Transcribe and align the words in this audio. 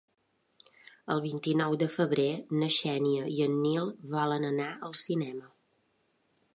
El 1.15 1.21
vint-i-nou 1.25 1.75
de 1.83 1.89
febrer 1.97 2.27
na 2.61 2.71
Xènia 2.79 3.29
i 3.35 3.39
en 3.49 3.61
Nil 3.67 3.93
volen 4.15 4.51
anar 4.53 4.75
al 4.89 5.01
cinema. 5.07 5.51